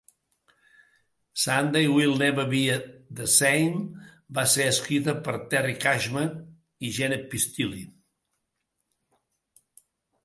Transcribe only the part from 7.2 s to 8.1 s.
Pistilli.